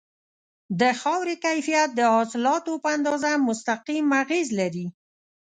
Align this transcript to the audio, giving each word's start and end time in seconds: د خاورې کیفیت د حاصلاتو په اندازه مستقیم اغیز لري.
د 0.79 0.81
خاورې 1.01 1.35
کیفیت 1.45 1.89
د 1.95 2.01
حاصلاتو 2.13 2.73
په 2.83 2.89
اندازه 2.97 3.31
مستقیم 3.47 4.05
اغیز 4.21 4.47
لري. 4.59 4.85